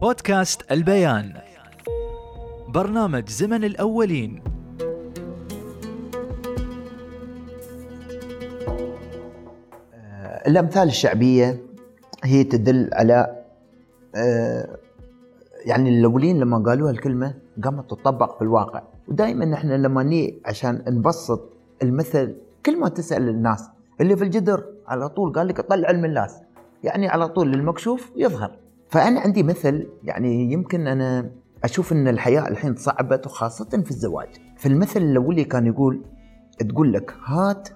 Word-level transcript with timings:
بودكاست 0.00 0.72
البيان. 0.72 1.32
برنامج 2.68 3.28
زمن 3.28 3.64
الأولين. 3.64 4.42
الأمثال 10.46 10.88
الشعبية 10.88 11.62
هي 12.24 12.44
تدل 12.44 12.90
على 12.92 13.44
آه، 14.16 14.76
يعني 15.64 15.98
الأولين 15.98 16.40
لما 16.40 16.58
قالوا 16.58 16.90
الكلمة 16.90 17.34
قامت 17.64 17.90
تطبق 17.90 18.36
في 18.36 18.42
الواقع. 18.42 18.82
ودائما 19.08 19.44
نحن 19.44 19.68
لما 19.68 20.02
ني 20.02 20.42
عشان 20.46 20.84
نبسط 20.88 21.52
المثل 21.82 22.36
كل 22.66 22.80
ما 22.80 22.88
تسأل 22.88 23.28
الناس 23.28 23.68
اللي 24.00 24.16
في 24.16 24.24
الجدر 24.24 24.64
على 24.86 25.08
طول 25.08 25.32
قال 25.32 25.48
لك 25.48 25.60
طلع 25.60 25.90
الملاس 25.90 26.40
يعني 26.84 27.08
على 27.08 27.28
طول 27.28 27.54
المكشوف 27.54 28.12
يظهر. 28.16 28.59
فأنا 28.90 29.20
عندي 29.20 29.42
مثل 29.42 29.88
يعني 30.04 30.52
يمكن 30.52 30.86
أنا 30.86 31.30
أشوف 31.64 31.92
أن 31.92 32.08
الحياة 32.08 32.48
الحين 32.48 32.76
صعبت 32.76 33.26
وخاصة 33.26 33.82
في 33.84 33.90
الزواج. 33.90 34.28
في 34.56 34.66
المثل 34.66 35.02
الأولي 35.02 35.44
كان 35.44 35.66
يقول 35.66 36.04
تقول 36.58 36.92
لك 36.92 37.14
هات 37.24 37.68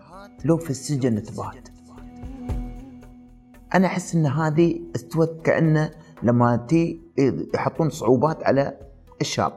لو 0.45 0.57
في 0.57 0.71
السجن 0.71 1.23
تبات. 1.23 1.69
أنا 3.75 3.87
أحس 3.87 4.15
إن 4.15 4.27
هذه 4.27 4.81
استوت 4.97 5.41
كأنه 5.45 5.91
لما 6.23 6.57
تي 6.57 7.01
يحطون 7.55 7.91
صعوبات 7.91 8.45
على 8.45 8.79
الشاب. 9.21 9.53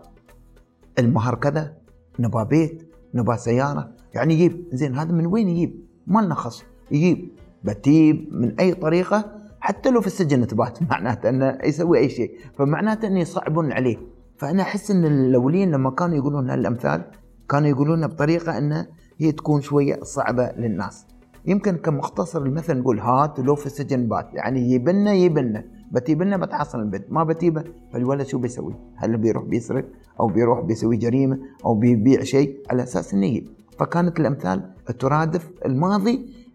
المهر 0.99 1.35
كذا 1.35 1.77
نبى 2.19 2.45
بيت 2.45 2.93
نبى 3.13 3.37
سيارة. 3.37 3.91
يعني 4.13 4.33
يجيب. 4.33 4.65
زين 4.71 4.95
هذا 4.95 5.11
من 5.11 5.25
وين 5.25 5.49
يجيب؟ 5.49 5.85
ما 6.07 6.19
لنا 6.19 6.35
خص 6.35 6.63
يجيب 6.91 7.31
بتيب 7.63 8.33
من 8.33 8.59
أي 8.59 8.73
طريقة 8.73 9.36
حتى 9.59 9.89
لو 9.89 10.01
في 10.01 10.07
السجن 10.07 10.47
تبات 10.47 10.83
معناته 10.91 11.29
أنه 11.29 11.57
يسوي 11.63 11.97
أي 11.97 12.09
شيء. 12.09 12.31
فمعناته 12.57 13.07
انه 13.07 13.19
يصعبون 13.19 13.71
عليه. 13.71 13.97
فأنا 14.37 14.63
أحس 14.63 14.91
أن 14.91 15.05
الأولين 15.05 15.71
لما 15.71 15.89
كانوا 15.89 16.15
يقولون 16.15 16.49
هالأمثال 16.49 17.03
كانوا 17.49 17.67
يقولونها 17.67 18.07
بطريقة 18.07 18.57
انه 18.57 18.87
هي 19.17 19.31
تكون 19.31 19.61
شوية 19.61 20.03
صعبة 20.03 20.51
للناس. 20.57 21.05
يمكن 21.45 21.77
كمختصر 21.77 22.41
المثل 22.41 22.77
نقول 22.77 22.99
هات 22.99 23.39
لو 23.39 23.55
في 23.55 23.65
السجن 23.65 24.07
بات. 24.07 24.33
يعني 24.33 24.71
يبنا 24.71 25.13
يبنا 25.13 25.63
بتيبنا 25.91 26.37
بتحصل 26.37 26.79
البنت. 26.79 27.05
ما 27.11 27.23
بتيبه. 27.23 27.63
فالولد 27.93 28.27
شو 28.27 28.37
بيسوي؟ 28.37 28.75
هل 28.95 29.17
بيروح 29.17 29.43
بيسرق؟ 29.43 29.85
أو 30.19 30.27
بيروح 30.27 30.61
بيسوي 30.61 30.97
جريمة؟ 30.97 31.39
أو 31.65 31.75
بيبيع 31.75 32.23
شيء؟ 32.23 32.57
على 32.69 32.83
أساس 32.83 33.13
إنه 33.13 33.41
فكانت 33.79 34.19
الأمثال 34.19 34.73
ترادف 34.99 35.51
الماضي 35.65 36.46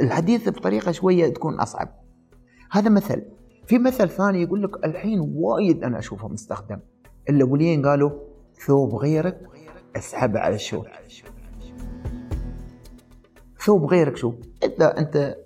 الحديث 0.00 0.48
بطريقة 0.48 0.92
شوية 0.92 1.34
تكون 1.34 1.60
أصعب. 1.60 1.88
هذا 2.70 2.90
مثل. 2.90 3.22
في 3.66 3.78
مثل 3.78 4.08
ثاني 4.08 4.42
يقول 4.42 4.62
لك 4.62 4.84
الحين 4.84 5.20
وايد 5.34 5.84
أنا 5.84 5.98
أشوفه 5.98 6.28
مستخدم. 6.28 6.78
الأولين 7.30 7.86
قالوا 7.86 8.10
ثوب 8.66 8.94
غيرك 8.94 9.40
اسحبه 9.96 10.40
على 10.40 10.54
الشوك. 10.54 10.86
ثوب 13.64 13.84
غيرك 13.84 14.16
شو؟ 14.16 14.32
إذا 14.64 14.98
أنت 14.98 15.36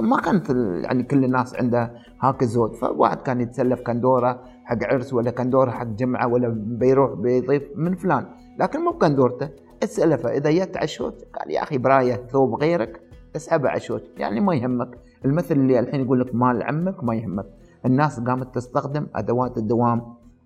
ما 0.00 0.20
كانت 0.20 0.50
يعني 0.84 1.02
كل 1.02 1.24
الناس 1.24 1.54
عندها 1.54 1.94
هاك 2.22 2.42
الزود. 2.42 2.74
فواحد 2.74 3.22
كان 3.22 3.40
يتسلف 3.40 3.80
كندورة 3.80 4.44
حق 4.64 4.84
عرس 4.84 5.12
ولا 5.12 5.30
كندورة 5.30 5.70
حق 5.70 5.86
جمعة 5.86 6.28
ولا 6.28 6.48
بيروح 6.56 7.12
بيضيف 7.12 7.62
من 7.74 7.94
فلان. 7.94 8.26
لكن 8.58 8.80
مو 8.80 8.92
كندورته 8.92 9.50
أسأله. 9.84 10.28
اذا 10.28 10.50
جت 10.50 10.76
عشوت 10.76 11.24
قال 11.34 11.50
يا 11.50 11.62
أخي 11.62 11.78
براية 11.78 12.26
ثوب 12.32 12.54
غيرك 12.54 13.07
اسحبه 13.38 13.68
عشوت 13.68 14.02
يعني 14.16 14.40
ما 14.40 14.54
يهمك. 14.54 14.98
المثل 15.24 15.54
اللي 15.54 15.78
الحين 15.78 16.00
يقول 16.00 16.20
لك 16.20 16.34
مال 16.34 16.62
عمك 16.62 17.04
ما 17.04 17.14
يهمك. 17.14 17.46
الناس 17.86 18.20
قامت 18.20 18.54
تستخدم 18.54 19.06
أدوات 19.14 19.58
الدوام 19.58 20.02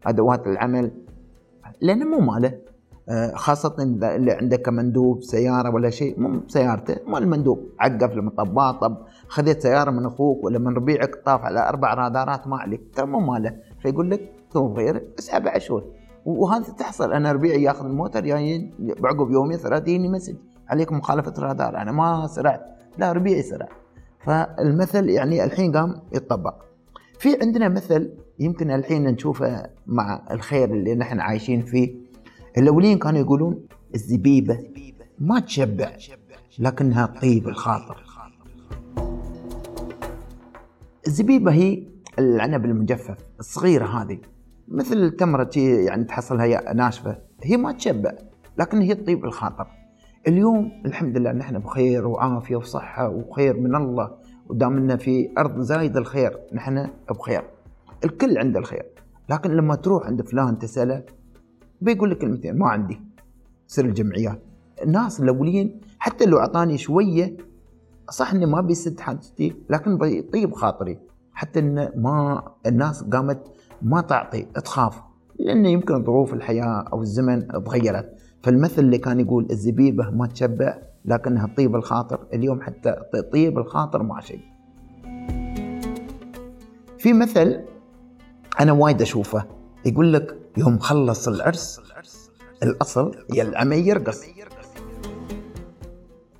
أدوات 0.07 0.47
العمل 0.47 0.91
لأنه 1.81 2.05
مو 2.05 2.21
ماله. 2.21 2.59
آه، 3.09 3.35
خاصة 3.35 3.75
اللي 3.83 4.33
عندك 4.33 4.69
مندوب 4.69 5.23
سيارة 5.23 5.75
ولا 5.75 5.91
شيء 5.91 6.21
مو 6.21 6.41
سيارته 6.49 6.97
مو 7.07 7.19
المندوب. 7.19 7.69
عقف 7.81 8.13
المطبات 8.13 8.75
طب 8.75 8.97
خذيت 9.29 9.63
سيارة 9.63 9.91
من 9.91 10.07
أخوك 10.07 10.45
ولا 10.45 10.59
من 10.59 10.77
ربيعك 10.77 11.15
طاف 11.15 11.41
على 11.41 11.69
أربع 11.69 11.95
رادارات 11.95 12.47
ما 12.47 12.57
عليك. 12.57 12.81
ترى 12.95 13.07
مو 13.07 13.21
ماله. 13.21 13.57
فيقول 13.83 14.11
لك 14.11 14.33
ثم 14.53 14.67
غير 14.67 15.03
اسحب 15.19 15.49
عشور 15.49 15.85
وهذا 16.25 16.73
تحصل. 16.73 17.13
أنا 17.13 17.33
ربيعي 17.33 17.63
ياخذ 17.63 17.87
الموتر 17.87 18.21
جايين 18.21 18.75
بعقب 18.79 19.31
يومين 19.31 19.59
ثلاثة 19.59 19.83
يجيني 19.83 20.09
مسج 20.09 20.35
عليك 20.69 20.93
مخالفة 20.93 21.35
رادار. 21.39 21.77
أنا 21.77 21.93
ما 21.93 22.27
سرعت. 22.27 22.61
لا 22.99 23.13
ربيعي 23.13 23.43
سرع 23.43 23.69
فالمثل 24.25 25.09
يعني 25.09 25.45
الحين 25.45 25.77
قام 25.77 26.03
يتطبق. 26.13 26.55
في 27.19 27.39
عندنا 27.43 27.69
مثل 27.69 28.13
يمكن 28.39 28.71
الحين 28.71 29.05
نشوفه 29.05 29.71
مع 29.87 30.23
الخير 30.31 30.73
اللي 30.73 30.95
نحن 30.95 31.21
عايشين 31.21 31.63
فيه 31.63 31.95
الأولين 32.59 32.99
كانوا 32.99 33.21
يقولون 33.21 33.67
الزبيبة 33.95 34.59
ما 35.19 35.41
تشبع 35.41 35.93
لكنها 36.59 37.07
طيب 37.07 37.49
الخاطر. 37.49 38.05
الزبيبة 41.07 41.53
هي 41.53 41.87
العنب 42.19 42.65
المجفف 42.65 43.17
الصغيرة 43.41 43.85
هذه. 43.85 44.19
مثل 44.69 44.97
التمره 44.97 45.51
يعني 45.57 46.05
تحصلها 46.05 46.73
ناشفة 46.73 47.19
هي 47.43 47.57
ما 47.57 47.73
تشبع 47.73 48.13
لكن 48.59 48.81
هي 48.81 48.95
طيب 48.95 49.25
الخاطر. 49.25 49.82
اليوم 50.29 50.73
الحمد 50.87 51.17
لله 51.19 51.33
نحن 51.33 51.59
بخير 51.59 52.07
وعافية 52.07 52.57
وصحة 52.57 53.09
وخير 53.09 53.61
من 53.61 53.75
الله 53.75 54.11
ودامنا 54.49 54.97
في 54.97 55.31
أرض 55.39 55.61
زايد 55.61 55.97
الخير 55.97 56.39
نحن 56.53 56.91
بخير. 57.11 57.45
الكل 58.05 58.39
عنده 58.39 58.59
الخير 58.59 58.87
لكن 59.31 59.51
لما 59.51 59.75
تروح 59.75 60.07
عند 60.07 60.23
فلان 60.23 60.59
تسأله 60.59 61.03
بيقول 61.81 62.11
لك 62.11 62.19
كلمتين 62.19 62.59
ما 62.59 62.69
عندي. 62.69 63.01
سر 63.67 63.85
الجمعيات. 63.85 64.43
الناس 64.83 65.21
الأولين 65.21 65.81
حتى 65.99 66.25
لو 66.25 66.39
أعطاني 66.39 66.79
شوية 66.79 67.37
صح 68.11 68.33
اني 68.33 68.47
ما 68.47 68.61
بيسد 68.61 69.01
حاجتي 69.01 69.55
لكن 69.71 69.99
بيطيب 69.99 70.55
خاطري. 70.55 70.99
حتى 71.33 71.61
إن 71.61 71.93
ما 71.97 72.43
الناس 72.67 73.03
قامت 73.05 73.53
ما 73.83 74.01
تعطي 74.01 74.43
تخاف. 74.43 75.03
لأنه 75.39 75.69
يمكن 75.69 76.05
ظروف 76.05 76.35
الحياة 76.35 76.85
أو 76.93 77.03
الزمن 77.03 77.49
تغيرت. 77.49 78.19
فالمثل 78.43 78.83
اللي 78.83 78.99
كان 78.99 79.21
يقول 79.21 79.49
الزبيبة 79.51 80.11
ما 80.11 80.27
تشبع 80.27 80.79
لكنها 81.05 81.47
طيب 81.57 81.77
الخاطر. 81.77 82.27
اليوم 82.35 82.63
حتى 82.63 82.97
طيب 83.33 83.59
الخاطر 83.59 84.03
ما 84.03 84.21
شيء. 84.21 84.41
في 86.99 87.13
مثل 87.13 87.61
أنا 88.61 88.73
وايد 88.73 89.03
أشوفه 89.03 89.45
يقول 89.87 90.13
لك 90.13 90.39
يوم 90.57 90.79
خلص 90.79 91.29
العرس 91.29 91.81
الأصل 92.63 93.17
يا 93.35 93.43
العمي 93.43 93.77
يرقص. 93.77 94.25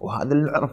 وهذا 0.01 0.33
اللي 0.33 0.51
نعرف 0.53 0.71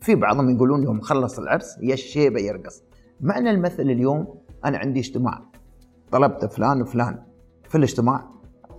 في 0.00 0.14
بعضهم 0.14 0.50
يقولون 0.50 0.82
يوم 0.82 1.00
خلص 1.00 1.38
العرس 1.38 1.78
يا 1.82 1.94
الشيبة 1.94 2.40
يرقص. 2.40 2.82
معنى 3.20 3.50
المثل 3.50 3.82
اليوم 3.82 4.34
أنا 4.64 4.78
عندي 4.78 5.00
اجتماع 5.00 5.42
طلبت 6.12 6.44
فلان 6.44 6.82
وفلان 6.82 7.18
في 7.68 7.78
الاجتماع 7.78 8.24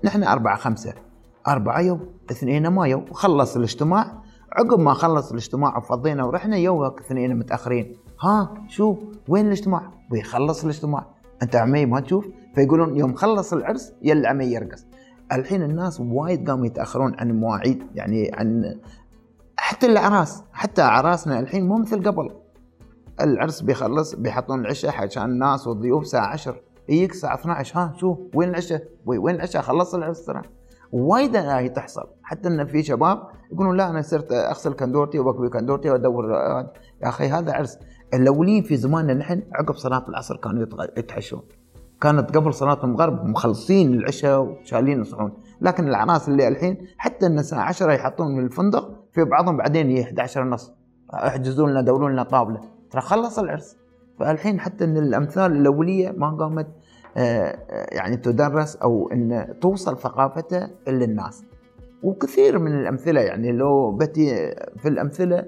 نحن 0.04 0.24
أربعة 0.24 0.58
خمسة. 0.58 0.94
أربعة 1.48 1.80
يو 1.80 2.00
اثنين 2.32 2.68
ما 2.68 2.88
يو 2.88 3.06
وخلص 3.12 3.56
الاجتماع. 3.56 4.24
عقب 4.52 4.80
ما 4.80 4.94
خلص 4.94 5.32
الاجتماع 5.32 5.78
وفضينا 5.78 6.24
ورحنا 6.24 6.58
يوك 6.58 7.00
اثنين 7.00 7.40
متأخرين. 7.40 7.98
ها 8.22 8.54
شو؟ 8.68 8.98
وين 9.28 9.46
الاجتماع؟ 9.46 9.92
ويخلص 10.12 10.64
الاجتماع. 10.64 11.06
أنت 11.44 11.56
عمي 11.56 11.86
ما 11.86 12.00
تشوف؟ 12.00 12.26
فيقولون 12.56 12.98
يوم 12.98 13.16
خلص 13.16 13.54
العرس 13.54 13.94
يلا 14.02 14.30
عمي 14.30 14.46
يرقص. 14.46 14.86
الحين 15.32 15.64
الناس 15.64 16.00
وايد 16.00 16.50
قاموا 16.50 16.66
يتأخرون 16.66 17.16
عن 17.20 17.30
المواعيد 17.30 17.84
يعني 17.96 18.32
عن 18.34 18.80
حتى 19.58 19.86
الأعراس 19.86 20.44
حتى 20.54 20.82
أعراسنا 20.82 21.40
الحين 21.40 21.68
مو 21.68 21.78
مثل 21.78 22.04
قبل. 22.04 22.30
العرس 23.22 23.62
بيخلص 23.62 24.16
بيحطون 24.16 24.60
العشاء 24.60 25.02
عشان 25.02 25.24
الناس 25.24 25.68
والضيوف 25.68 26.02
الساعة 26.02 26.28
10 26.28 26.56
يجيك 26.90 27.12
الساعة 27.12 27.36
12 27.36 27.80
ها 27.80 27.94
شو؟ 27.98 28.18
وين 28.36 28.50
العشاء؟ 28.50 28.84
وين 29.06 29.36
العشاء؟ 29.36 29.62
خلص 29.62 29.96
العرس 29.96 30.26
ترى. 30.26 30.42
وايد 30.92 31.36
هي 31.36 31.70
تحصل. 31.70 32.08
حتى 32.24 32.50
إن 32.50 32.66
في 32.66 32.84
شباب 32.84 33.24
يقولون 33.52 33.78
لا 33.78 33.90
أنا 33.90 34.02
صرت 34.02 34.32
أغسل 34.32 34.74
كندورتي 34.74 35.20
وبكوي 35.20 35.50
كندورتي 35.50 35.90
وأدور 35.90 36.32
يا 36.32 37.10
أخي 37.10 37.28
هذا 37.28 37.54
عرس. 37.54 37.80
الاولين 38.14 38.64
في 38.64 38.76
زماننا 38.76 39.14
نحن 39.14 39.44
عقب 39.54 39.76
صلاه 39.76 40.06
العصر 40.10 40.38
كانوا 40.38 40.66
يتحشون 40.98 41.42
كانت 42.02 42.38
قبل 42.38 42.54
صلاه 42.54 42.84
المغرب 42.84 43.26
مخلصين 43.26 43.94
العشاء 43.94 44.40
وشالين 44.42 45.02
الصحون 45.02 45.32
لكن 45.62 45.88
الاعراس 45.88 46.30
اللي 46.30 46.48
الحين 46.48 46.78
حتى 46.98 47.26
إن 47.26 47.40
الساعة 47.40 47.62
10 47.62 47.92
يحطون 47.92 48.36
من 48.36 48.44
الفندق 48.44 49.06
في 49.12 49.24
بعضهم 49.24 49.58
بعدين 49.58 49.90
يجي 49.90 50.04
11 50.04 50.42
ونص 50.42 50.74
احجزوا 51.14 51.70
لنا 51.70 51.82
دوروا 51.82 52.10
لنا 52.10 52.24
طاولة. 52.24 52.62
ترى 52.92 53.02
خلص 53.02 53.40
العرس. 53.40 53.78
فالحين 54.20 54.60
حتى 54.60 54.84
إن 54.84 54.98
الأمثال 54.98 55.52
الاوليه 55.52 56.12
ما 56.12 56.30
قامت 56.30 56.68
يعني 57.92 58.18
تدرس 58.18 58.76
أو 58.76 59.10
إن 59.12 59.56
توصل 59.62 59.98
ثقافتها 59.98 60.70
للناس. 60.88 61.44
وكثير 62.04 62.60
من 62.60 62.80
الأمثلة 62.80 63.22
يعني 63.22 63.52
لو 63.52 63.92
بتي 63.92 64.56
في 64.78 64.88
الأمثلة 64.88 65.46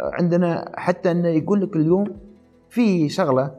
عندنا 0.00 0.72
حتى 0.76 1.10
إنه 1.10 1.28
يقول 1.28 1.60
لك 1.60 1.76
اليوم 1.76 2.04
في 2.68 3.08
شغلة 3.08 3.54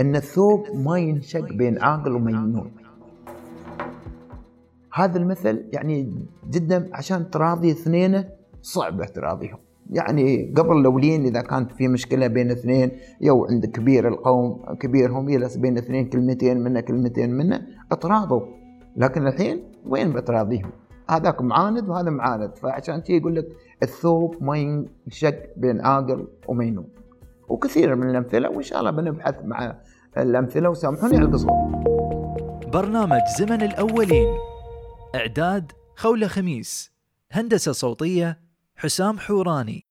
إن 0.00 0.16
الثوب 0.16 0.66
ما 0.74 0.98
ينشق 0.98 1.52
بين 1.52 1.82
عاقل 1.82 2.12
ومجنون. 2.12 2.72
هذا 4.94 5.18
المثل 5.18 5.64
يعني 5.72 6.26
جدا 6.50 6.88
عشان 6.92 7.30
تراضي 7.30 7.70
اثنين 7.70 8.24
صعبة 8.62 9.04
تراضيهم. 9.04 9.58
يعني 9.92 10.54
قبل 10.56 10.76
الأولين 10.76 11.24
إذا 11.24 11.40
كانت 11.40 11.72
في 11.72 11.88
مشكلة 11.88 12.26
بين 12.26 12.50
اثنين 12.50 12.90
يو 13.20 13.46
عند 13.46 13.66
كبير 13.66 14.08
القوم 14.08 14.74
كبيرهم 14.80 15.28
يجلس 15.28 15.56
بين 15.56 15.78
اثنين 15.78 16.08
كلمتين 16.08 16.60
منه 16.60 16.80
كلمتين 16.80 17.30
منه 17.30 17.66
اتراضوا 17.92 18.40
لكن 18.96 19.26
الحين 19.26 19.62
وين 19.86 20.12
بتراضيهم؟ 20.12 20.70
هذاك 21.10 21.42
معاند 21.42 21.88
وهذا 21.88 22.10
معاند 22.10 22.56
فعشان 22.56 23.02
تي 23.02 23.16
يقول 23.16 23.36
لك 23.36 23.48
الثوب 23.82 24.36
ما 24.40 24.58
ينشق 24.58 25.42
بين 25.56 25.80
عاقل 25.80 26.26
ومينون. 26.48 26.88
وكثير 27.48 27.94
من 27.94 28.10
الأمثلة 28.10 28.50
وإن 28.50 28.62
شاء 28.62 28.80
الله 28.80 28.90
بنبحث 28.90 29.34
مع 29.44 29.76
الأمثلة 30.18 30.70
وسامحوني 30.70 31.16
على 31.16 31.24
القصور. 31.24 31.50
برنامج 32.72 33.20
زمن 33.38 33.62
الأولين. 33.62 34.28
إعداد 35.14 35.72
خولة 35.96 36.26
خميس. 36.26 36.92
هندسة 37.32 37.72
صوتية 37.72 38.49
حسام 38.82 39.18
حوراني. 39.18 39.89